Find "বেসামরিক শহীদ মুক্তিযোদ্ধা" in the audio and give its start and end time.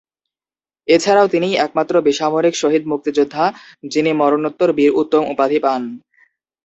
2.01-3.45